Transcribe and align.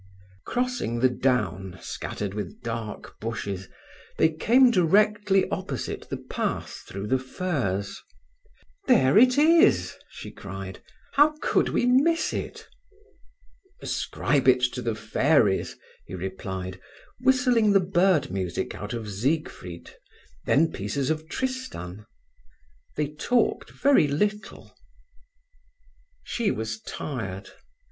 Crossing 0.45 0.99
the 1.01 1.09
down, 1.11 1.77
scattered 1.79 2.33
with 2.33 2.63
dark 2.63 3.19
bushes, 3.19 3.69
they 4.17 4.29
came 4.29 4.71
directly 4.71 5.47
opposite 5.51 6.09
the 6.09 6.17
path 6.17 6.83
through 6.87 7.05
the 7.05 7.19
furze. 7.19 8.01
"There 8.87 9.15
it 9.15 9.37
is!" 9.37 9.97
she 10.09 10.31
cried, 10.31 10.81
"How 11.13 11.35
could 11.39 11.69
we 11.69 11.85
miss 11.85 12.33
it?" 12.33 12.67
"Ascribe 13.79 14.47
it 14.47 14.61
to 14.73 14.81
the 14.81 14.95
fairies," 14.95 15.77
he 16.07 16.15
replied, 16.15 16.81
whistling 17.19 17.73
the 17.73 17.79
bird 17.79 18.31
music 18.31 18.73
out 18.73 18.93
of 18.95 19.07
Siegfried, 19.07 19.91
then 20.47 20.71
pieces 20.71 21.11
of 21.11 21.29
Tristan. 21.29 22.07
They 22.95 23.07
talked 23.13 23.69
very 23.69 24.07
little. 24.07 24.75
She 26.23 26.49
was 26.49 26.79
tired. 26.81 27.51